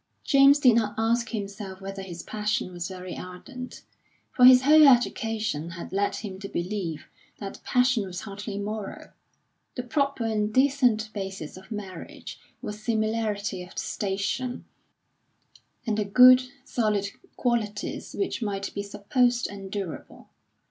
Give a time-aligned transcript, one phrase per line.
[0.23, 3.83] James did not ask himself whether his passion was very ardent,
[4.31, 7.05] for his whole education had led him to believe
[7.37, 9.09] that passion was hardly moral.
[9.75, 14.65] The proper and decent basis of marriage was similarity of station,
[15.85, 20.29] and the good, solid qualities which might be supposed endurable.